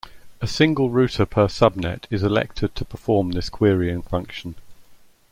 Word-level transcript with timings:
A 0.41 0.47
single 0.47 0.89
router 0.89 1.27
per 1.27 1.47
subnet 1.47 2.05
is 2.09 2.23
elected 2.23 2.73
to 2.73 2.83
perform 2.83 3.33
this 3.33 3.49
querying 3.51 4.01
function. 4.01 4.55